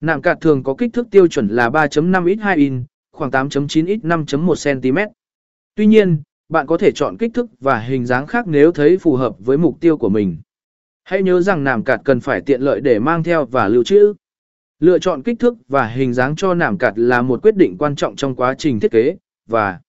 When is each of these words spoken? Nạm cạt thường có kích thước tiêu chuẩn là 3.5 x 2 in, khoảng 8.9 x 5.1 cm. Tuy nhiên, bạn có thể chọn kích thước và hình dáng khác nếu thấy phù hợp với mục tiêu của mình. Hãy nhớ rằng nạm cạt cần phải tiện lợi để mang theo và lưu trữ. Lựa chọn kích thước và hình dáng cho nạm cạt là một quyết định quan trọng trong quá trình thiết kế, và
Nạm 0.00 0.22
cạt 0.22 0.38
thường 0.40 0.62
có 0.62 0.74
kích 0.74 0.92
thước 0.92 1.06
tiêu 1.10 1.26
chuẩn 1.26 1.48
là 1.48 1.70
3.5 1.70 2.36
x 2.36 2.40
2 2.40 2.56
in, 2.56 2.84
khoảng 3.12 3.30
8.9 3.30 3.68
x 3.68 4.04
5.1 4.04 4.80
cm. 4.80 4.98
Tuy 5.74 5.86
nhiên, 5.86 6.22
bạn 6.48 6.66
có 6.66 6.78
thể 6.78 6.90
chọn 6.92 7.16
kích 7.16 7.30
thước 7.34 7.46
và 7.60 7.80
hình 7.80 8.06
dáng 8.06 8.26
khác 8.26 8.46
nếu 8.46 8.72
thấy 8.72 8.98
phù 8.98 9.16
hợp 9.16 9.36
với 9.38 9.58
mục 9.58 9.80
tiêu 9.80 9.96
của 9.96 10.08
mình. 10.08 10.36
Hãy 11.04 11.22
nhớ 11.22 11.40
rằng 11.40 11.64
nạm 11.64 11.84
cạt 11.84 12.00
cần 12.04 12.20
phải 12.20 12.40
tiện 12.40 12.60
lợi 12.60 12.80
để 12.80 12.98
mang 12.98 13.22
theo 13.22 13.44
và 13.44 13.68
lưu 13.68 13.84
trữ. 13.84 14.14
Lựa 14.80 14.98
chọn 14.98 15.22
kích 15.22 15.38
thước 15.38 15.54
và 15.68 15.86
hình 15.86 16.12
dáng 16.12 16.36
cho 16.36 16.54
nạm 16.54 16.78
cạt 16.78 16.92
là 16.96 17.22
một 17.22 17.42
quyết 17.42 17.56
định 17.56 17.76
quan 17.78 17.96
trọng 17.96 18.16
trong 18.16 18.34
quá 18.34 18.54
trình 18.54 18.80
thiết 18.80 18.90
kế, 18.90 19.16
và 19.48 19.80